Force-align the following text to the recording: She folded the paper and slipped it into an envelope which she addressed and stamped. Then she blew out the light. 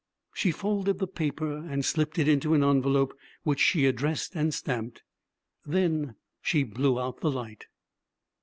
She 0.33 0.49
folded 0.49 0.97
the 0.97 1.05
paper 1.05 1.57
and 1.57 1.85
slipped 1.85 2.17
it 2.17 2.27
into 2.27 2.55
an 2.55 2.63
envelope 2.63 3.15
which 3.43 3.59
she 3.59 3.85
addressed 3.85 4.35
and 4.35 4.51
stamped. 4.51 5.03
Then 5.63 6.15
she 6.41 6.63
blew 6.63 6.99
out 6.99 7.19
the 7.19 7.29
light. 7.29 7.67